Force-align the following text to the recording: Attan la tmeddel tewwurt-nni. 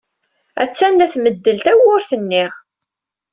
Attan 0.63 0.93
la 0.97 1.07
tmeddel 1.13 1.57
tewwurt-nni. 1.65 2.45